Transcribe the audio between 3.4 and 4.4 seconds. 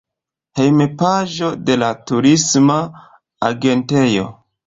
agentejo.